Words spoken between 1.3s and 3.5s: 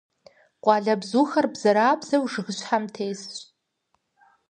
бзэрабзэу жыгыщхьэм тесщ.